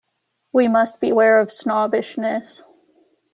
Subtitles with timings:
[0.51, 2.63] We must beware of snobbishness.